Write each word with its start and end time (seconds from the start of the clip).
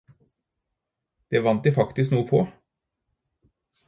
Det 1.33 1.41
vant 1.47 1.61
de 1.67 1.73
faktisk 1.75 2.15
noe 2.15 2.27
på. 2.31 2.39